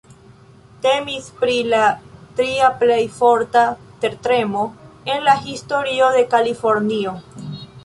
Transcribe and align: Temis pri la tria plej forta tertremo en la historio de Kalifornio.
Temis 0.85 1.27
pri 1.41 1.57
la 1.73 1.81
tria 2.39 2.71
plej 2.79 2.97
forta 3.19 3.63
tertremo 4.07 4.65
en 5.15 5.23
la 5.31 5.39
historio 5.45 6.11
de 6.19 6.27
Kalifornio. 6.35 7.17